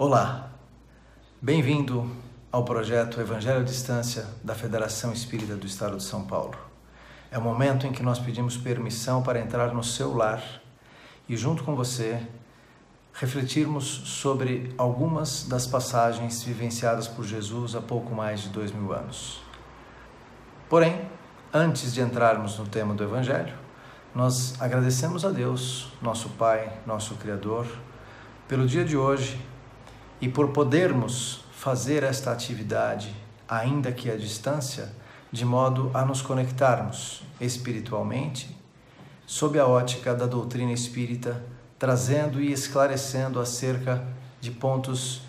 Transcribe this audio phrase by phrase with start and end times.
[0.00, 0.52] Olá,
[1.42, 2.08] bem-vindo
[2.52, 6.56] ao projeto Evangelho à Distância da Federação Espírita do Estado de São Paulo.
[7.32, 10.40] É o momento em que nós pedimos permissão para entrar no seu lar
[11.28, 12.24] e, junto com você,
[13.12, 19.42] refletirmos sobre algumas das passagens vivenciadas por Jesus há pouco mais de dois mil anos.
[20.68, 21.10] Porém,
[21.52, 23.58] antes de entrarmos no tema do Evangelho,
[24.14, 27.66] nós agradecemos a Deus, nosso Pai, nosso Criador,
[28.46, 29.44] pelo dia de hoje
[30.20, 33.14] e por podermos fazer esta atividade,
[33.48, 34.92] ainda que à distância,
[35.30, 38.56] de modo a nos conectarmos espiritualmente
[39.28, 41.44] sob a ótica da doutrina espírita,
[41.78, 44.02] trazendo e esclarecendo acerca
[44.40, 45.20] de pontos,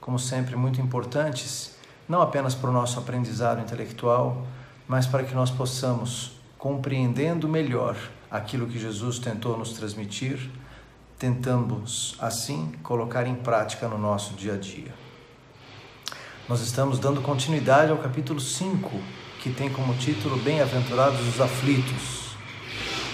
[0.00, 1.76] como sempre, muito importantes,
[2.08, 4.46] não apenas para o nosso aprendizado intelectual,
[4.86, 7.96] mas para que nós possamos, compreendendo melhor
[8.30, 10.48] aquilo que Jesus tentou nos transmitir,
[11.20, 14.94] tentamos assim colocar em prática no nosso dia a dia.
[16.48, 18.90] Nós estamos dando continuidade ao capítulo 5,
[19.38, 22.30] que tem como título Bem-aventurados os aflitos.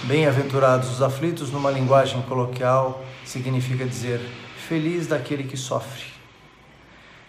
[0.05, 4.21] Bem-aventurados os aflitos, numa linguagem coloquial, significa dizer
[4.69, 6.05] feliz daquele que sofre.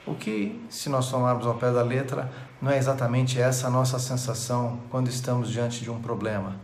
[0.06, 3.98] O que, se nós tomarmos ao pé da letra, não é exatamente essa a nossa
[3.98, 6.56] sensação quando estamos diante de um problema,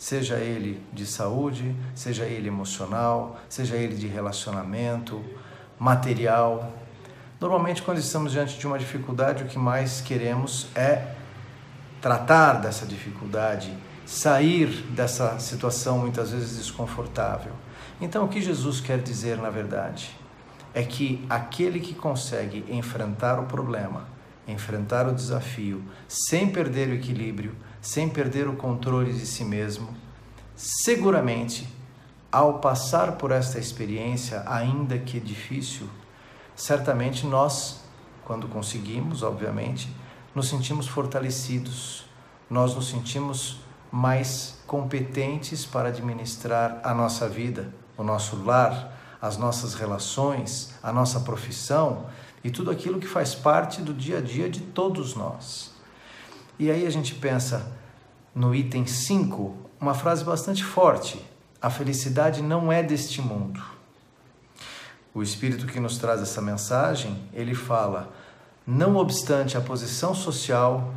[0.00, 5.22] seja ele de saúde, seja ele emocional, seja ele de relacionamento,
[5.78, 6.72] material.
[7.38, 11.16] Normalmente, quando estamos diante de uma dificuldade, o que mais queremos é
[12.00, 13.76] tratar dessa dificuldade,
[14.06, 17.52] sair dessa situação muitas vezes desconfortável.
[18.00, 20.16] Então, o que Jesus quer dizer, na verdade,
[20.72, 24.06] é que aquele que consegue enfrentar o problema,
[24.50, 29.94] enfrentar o desafio, sem perder o equilíbrio, sem perder o controle de si mesmo,
[30.56, 31.68] seguramente,
[32.30, 35.88] ao passar por esta experiência, ainda que difícil,
[36.54, 37.80] certamente nós,
[38.24, 39.94] quando conseguimos, obviamente,
[40.34, 42.04] nos sentimos fortalecidos,
[42.48, 49.74] nós nos sentimos mais competentes para administrar a nossa vida, o nosso lar, as nossas
[49.74, 52.06] relações, a nossa profissão
[52.42, 55.72] e tudo aquilo que faz parte do dia a dia de todos nós.
[56.58, 57.72] E aí a gente pensa
[58.34, 61.24] no item 5, uma frase bastante forte:
[61.60, 63.62] a felicidade não é deste mundo.
[65.12, 68.12] O espírito que nos traz essa mensagem, ele fala:
[68.66, 70.94] não obstante a posição social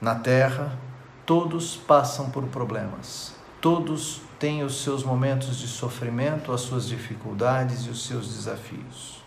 [0.00, 0.78] na terra,
[1.26, 3.34] todos passam por problemas.
[3.60, 9.19] Todos têm os seus momentos de sofrimento, as suas dificuldades e os seus desafios.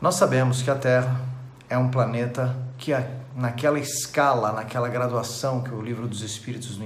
[0.00, 1.20] Nós sabemos que a Terra
[1.68, 2.90] é um planeta que,
[3.36, 6.78] naquela escala, naquela graduação que o Livro dos Espíritos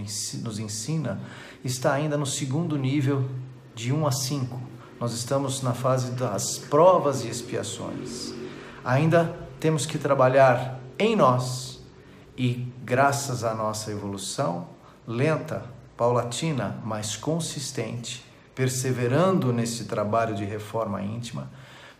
[0.42, 1.20] nos ensina,
[1.64, 3.24] está ainda no segundo nível
[3.72, 4.60] de 1 a 5.
[4.98, 8.34] Nós estamos na fase das provas e expiações.
[8.84, 11.80] Ainda temos que trabalhar em nós
[12.36, 14.66] e, graças à nossa evolução,
[15.06, 15.62] lenta,
[15.96, 18.24] paulatina, mas consistente,
[18.56, 21.48] perseverando nesse trabalho de reforma íntima,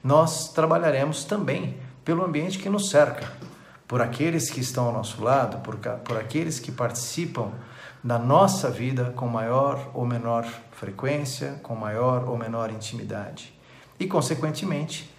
[0.05, 3.27] nós trabalharemos também pelo ambiente que nos cerca,
[3.89, 7.53] por aqueles que estão ao nosso lado, por, por aqueles que participam
[8.03, 13.59] da nossa vida com maior ou menor frequência, com maior ou menor intimidade.
[13.99, 15.11] E, consequentemente,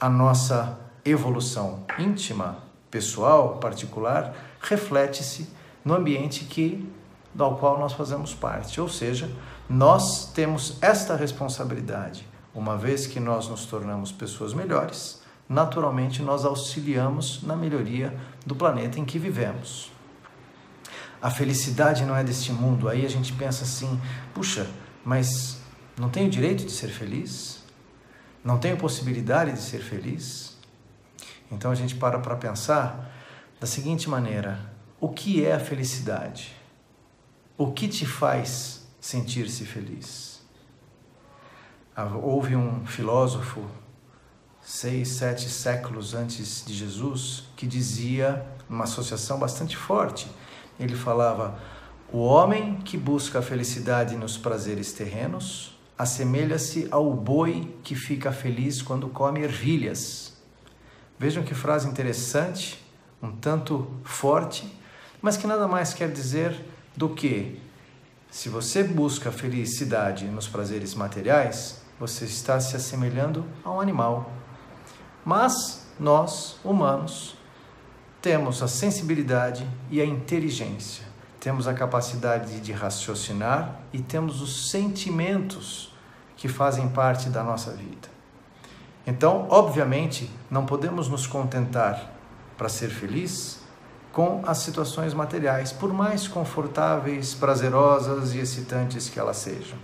[0.00, 2.58] a nossa evolução íntima,
[2.90, 5.50] pessoal, particular, reflete-se
[5.84, 6.90] no ambiente que
[7.34, 8.80] do qual nós fazemos parte.
[8.80, 9.30] Ou seja,
[9.68, 12.26] nós temos esta responsabilidade.
[12.54, 18.98] Uma vez que nós nos tornamos pessoas melhores, naturalmente nós auxiliamos na melhoria do planeta
[18.98, 19.92] em que vivemos.
[21.22, 22.88] A felicidade não é deste mundo.
[22.88, 24.00] Aí a gente pensa assim:
[24.32, 24.66] puxa,
[25.04, 25.58] mas
[25.98, 27.62] não tenho direito de ser feliz?
[28.42, 30.56] Não tenho possibilidade de ser feliz?
[31.50, 33.12] Então a gente para para pensar
[33.60, 34.58] da seguinte maneira:
[34.98, 36.56] o que é a felicidade?
[37.56, 40.39] O que te faz sentir-se feliz?
[42.04, 43.64] Houve um filósofo,
[44.62, 50.30] seis, sete séculos antes de Jesus, que dizia, uma associação bastante forte,
[50.78, 51.58] ele falava:
[52.12, 58.80] o homem que busca a felicidade nos prazeres terrenos assemelha-se ao boi que fica feliz
[58.80, 60.32] quando come ervilhas.
[61.18, 62.82] Vejam que frase interessante,
[63.22, 64.66] um tanto forte,
[65.20, 66.58] mas que nada mais quer dizer
[66.96, 67.60] do que
[68.30, 74.32] se você busca felicidade nos prazeres materiais, você está se assemelhando a um animal.
[75.22, 77.36] Mas nós, humanos,
[78.22, 81.04] temos a sensibilidade e a inteligência,
[81.38, 85.94] temos a capacidade de raciocinar e temos os sentimentos
[86.38, 88.08] que fazem parte da nossa vida.
[89.06, 92.12] Então, obviamente, não podemos nos contentar
[92.56, 93.60] para ser feliz
[94.10, 99.78] com as situações materiais, por mais confortáveis, prazerosas e excitantes que elas sejam.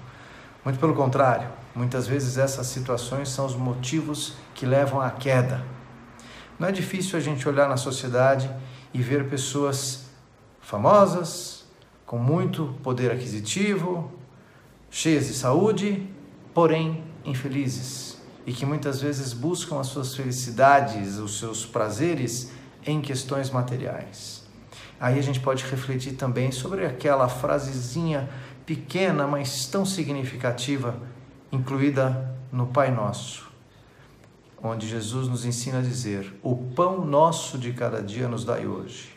[0.65, 5.62] Muito pelo contrário, muitas vezes essas situações são os motivos que levam à queda.
[6.58, 8.50] Não é difícil a gente olhar na sociedade
[8.93, 10.06] e ver pessoas
[10.61, 11.67] famosas,
[12.06, 14.11] com muito poder aquisitivo,
[14.90, 16.08] cheias de saúde,
[16.55, 22.52] porém infelizes e que muitas vezes buscam as suas felicidades, os seus prazeres
[22.87, 24.44] em questões materiais.
[24.99, 28.31] Aí a gente pode refletir também sobre aquela frasezinha
[28.64, 30.96] pequena, mas tão significativa,
[31.52, 33.50] incluída no Pai Nosso,
[34.62, 39.16] onde Jesus nos ensina a dizer: O pão nosso de cada dia nos dai hoje.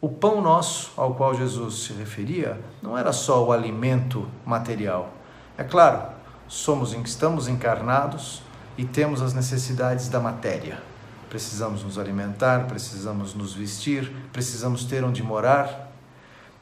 [0.00, 5.10] O pão nosso ao qual Jesus se referia não era só o alimento material.
[5.56, 6.14] É claro,
[6.46, 8.42] somos estamos encarnados
[8.76, 10.80] e temos as necessidades da matéria.
[11.28, 15.90] Precisamos nos alimentar, precisamos nos vestir, precisamos ter onde morar.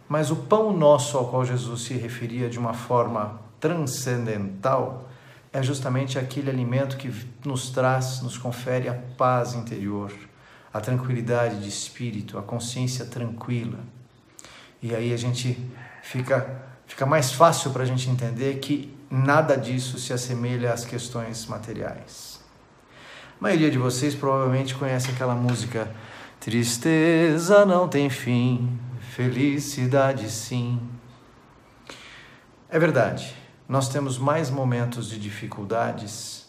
[0.09, 5.09] Mas o pão nosso ao qual Jesus se referia de uma forma transcendental
[5.51, 7.11] é justamente aquele alimento que
[7.47, 10.13] nos traz, nos confere a paz interior,
[10.71, 13.79] a tranquilidade de espírito, a consciência tranquila.
[14.83, 15.59] E aí a gente
[16.03, 16.47] fica,
[16.87, 22.41] fica mais fácil para a gente entender que nada disso se assemelha às questões materiais.
[23.41, 25.91] A maioria de vocês provavelmente conhece aquela música
[26.39, 28.79] Tristeza não tem fim,
[29.15, 30.79] felicidade sim.
[32.69, 33.35] É verdade,
[33.69, 36.47] nós temos mais momentos de dificuldades,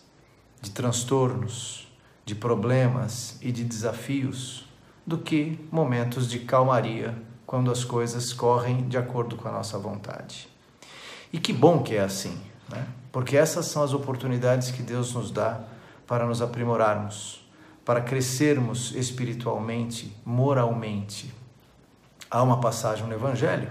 [0.62, 1.88] de transtornos,
[2.26, 4.68] de problemas e de desafios
[5.06, 7.16] do que momentos de calmaria
[7.46, 10.48] quando as coisas correm de acordo com a nossa vontade.
[11.32, 12.38] E que bom que é assim,
[12.70, 12.88] né?
[13.12, 15.62] porque essas são as oportunidades que Deus nos dá
[16.08, 17.48] para nos aprimorarmos,
[17.84, 21.34] para crescermos espiritualmente, moralmente.
[22.30, 23.70] Há uma passagem no Evangelho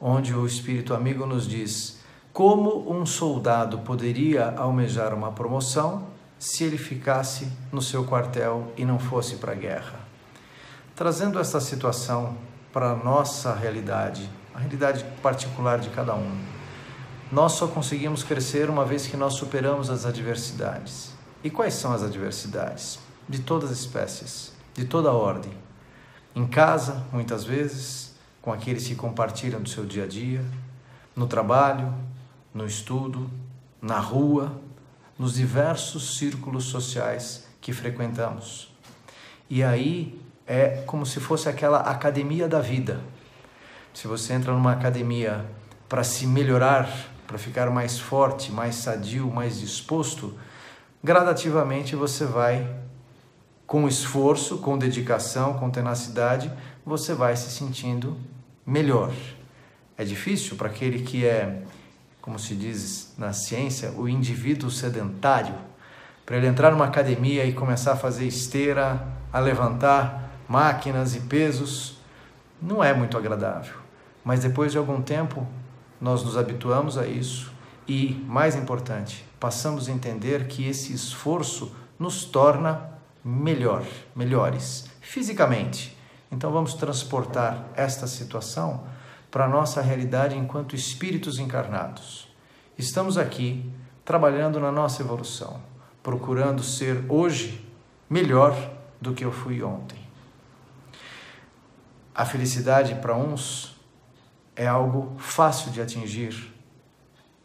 [0.00, 1.99] onde o Espírito Amigo nos diz
[2.40, 6.06] como um soldado poderia almejar uma promoção
[6.38, 10.00] se ele ficasse no seu quartel e não fosse para a guerra.
[10.96, 12.38] Trazendo essa situação
[12.72, 16.34] para a nossa realidade, a realidade particular de cada um.
[17.30, 21.12] Nós só conseguimos crescer uma vez que nós superamos as adversidades.
[21.44, 23.00] E quais são as adversidades?
[23.28, 25.52] De todas as espécies, de toda ordem.
[26.34, 30.42] Em casa, muitas vezes, com aqueles que compartilham do seu dia a dia,
[31.14, 31.92] no trabalho,
[32.52, 33.30] no estudo,
[33.80, 34.60] na rua,
[35.18, 38.72] nos diversos círculos sociais que frequentamos.
[39.48, 43.00] E aí é como se fosse aquela academia da vida.
[43.92, 45.44] Se você entra numa academia
[45.88, 46.88] para se melhorar,
[47.26, 50.34] para ficar mais forte, mais sadio, mais disposto,
[51.02, 52.68] gradativamente você vai,
[53.66, 56.50] com esforço, com dedicação, com tenacidade,
[56.84, 58.16] você vai se sentindo
[58.66, 59.12] melhor.
[59.96, 61.62] É difícil para aquele que é
[62.20, 65.54] como se diz na ciência, o indivíduo sedentário,
[66.24, 71.98] para ele entrar numa academia e começar a fazer esteira, a levantar máquinas e pesos,
[72.60, 73.74] não é muito agradável.
[74.24, 75.46] Mas depois de algum tempo,
[76.00, 77.52] nós nos habituamos a isso
[77.88, 82.90] e, mais importante, passamos a entender que esse esforço nos torna
[83.24, 83.84] melhor,
[84.14, 85.96] melhores fisicamente.
[86.30, 88.84] Então vamos transportar esta situação
[89.30, 92.28] para a nossa realidade enquanto espíritos encarnados.
[92.76, 93.70] Estamos aqui
[94.04, 95.60] trabalhando na nossa evolução,
[96.02, 97.64] procurando ser hoje
[98.08, 98.56] melhor
[99.00, 99.98] do que eu fui ontem.
[102.14, 103.76] A felicidade para uns
[104.56, 106.52] é algo fácil de atingir,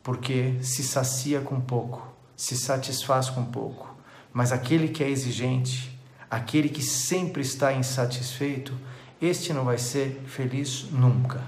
[0.01, 3.95] porque se sacia com pouco, se satisfaz com pouco.
[4.33, 5.97] Mas aquele que é exigente,
[6.29, 8.73] aquele que sempre está insatisfeito,
[9.21, 11.41] este não vai ser feliz nunca.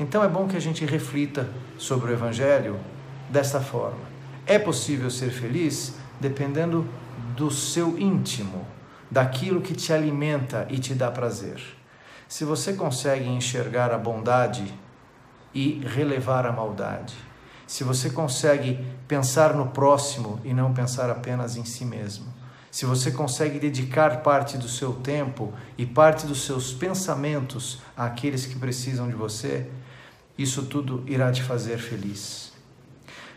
[0.00, 2.80] Então é bom que a gente reflita sobre o Evangelho
[3.28, 4.00] desta forma.
[4.46, 6.88] É possível ser feliz dependendo
[7.36, 8.66] do seu íntimo,
[9.10, 11.60] daquilo que te alimenta e te dá prazer.
[12.26, 14.72] Se você consegue enxergar a bondade
[15.52, 17.14] e relevar a maldade,
[17.66, 22.32] se você consegue pensar no próximo e não pensar apenas em si mesmo,
[22.70, 28.58] se você consegue dedicar parte do seu tempo e parte dos seus pensamentos àqueles que
[28.58, 29.68] precisam de você,
[30.42, 32.52] isso tudo irá te fazer feliz.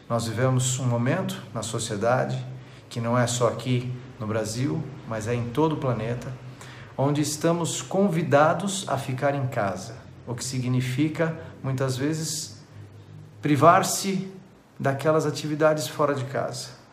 [0.10, 2.44] Nós vivemos um momento na sociedade,
[2.90, 6.32] que não é só aqui no Brasil, mas é em todo o planeta,
[6.98, 9.96] onde estamos convidados a ficar em casa,
[10.28, 12.62] o que significa muitas vezes
[13.42, 14.32] privar-se
[14.80, 16.84] daquelas atividades fora de casa.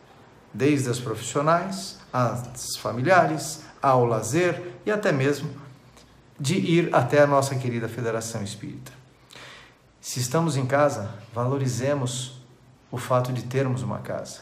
[0.53, 5.49] desde as profissionais, as familiares, ao lazer e até mesmo
[6.39, 9.00] de ir até a nossa querida Federação Espírita.
[10.03, 12.41] Se estamos em casa, valorizemos
[12.89, 14.39] o fato de termos uma casa.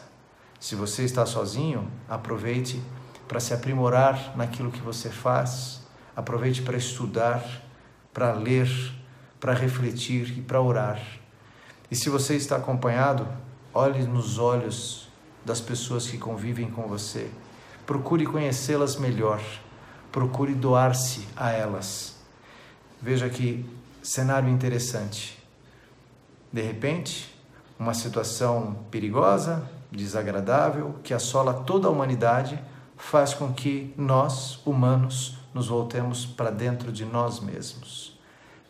[0.58, 2.82] Se você está sozinho, aproveite
[3.28, 5.82] para se aprimorar naquilo que você faz,
[6.16, 7.44] aproveite para estudar,
[8.13, 8.70] para ler,
[9.38, 11.01] para refletir e para orar.
[11.92, 13.28] E se você está acompanhado,
[13.74, 15.10] olhe nos olhos
[15.44, 17.30] das pessoas que convivem com você.
[17.86, 19.42] Procure conhecê-las melhor.
[20.10, 22.16] Procure doar-se a elas.
[23.01, 23.66] Veja que
[24.01, 25.38] cenário interessante.
[26.51, 27.34] De repente,
[27.77, 32.62] uma situação perigosa, desagradável, que assola toda a humanidade,
[32.98, 38.20] faz com que nós, humanos, nos voltemos para dentro de nós mesmos.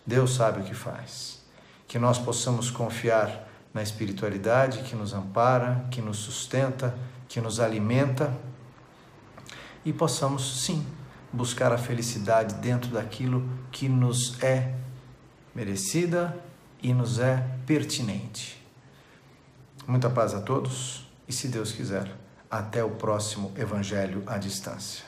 [0.06, 1.42] Deus sabe o que faz.
[1.88, 6.96] Que nós possamos confiar na espiritualidade que nos ampara, que nos sustenta,
[7.28, 8.34] que nos alimenta
[9.86, 10.86] e possamos, sim,
[11.32, 14.76] buscar a felicidade dentro daquilo que nos é
[15.56, 16.36] merecida
[16.82, 18.60] e nos é pertinente.
[19.88, 22.12] Muita paz a todos e, se Deus quiser,
[22.50, 25.04] até o próximo Evangelho à Distância.